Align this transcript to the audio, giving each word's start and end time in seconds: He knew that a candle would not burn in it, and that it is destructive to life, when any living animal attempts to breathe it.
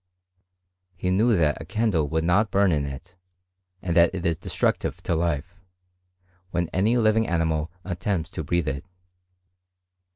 He 0.95 1.11
knew 1.11 1.35
that 1.37 1.61
a 1.61 1.65
candle 1.65 2.07
would 2.09 2.23
not 2.23 2.49
burn 2.49 2.71
in 2.71 2.87
it, 2.87 3.17
and 3.83 3.95
that 3.95 4.15
it 4.15 4.25
is 4.25 4.39
destructive 4.39 5.03
to 5.03 5.13
life, 5.13 5.59
when 6.49 6.69
any 6.69 6.97
living 6.97 7.27
animal 7.27 7.69
attempts 7.85 8.31
to 8.31 8.43
breathe 8.43 8.67
it. 8.67 8.83